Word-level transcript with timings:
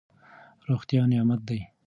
روغتیا 0.69 1.03
نعمت 1.11 1.41
دی. 1.47 1.59